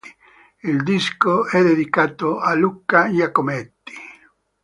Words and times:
Il 0.63 0.81
disco 0.81 1.45
è 1.45 1.61
dedicato 1.61 2.39
a 2.39 2.55
Luca 2.55 3.13
Giacometti. 3.13 3.93